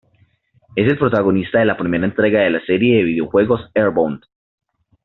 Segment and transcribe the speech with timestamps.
[0.75, 4.23] Es el protagonista de la primera entrega de la serie de videojuegos EarthBound.